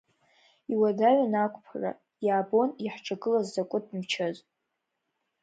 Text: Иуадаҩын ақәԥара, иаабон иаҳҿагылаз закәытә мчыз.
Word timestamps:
Иуадаҩын 0.71 1.33
ақәԥара, 1.43 1.91
иаабон 2.25 2.69
иаҳҿагылаз 2.85 3.47
закәытә 3.53 3.91
мчыз. 3.99 4.37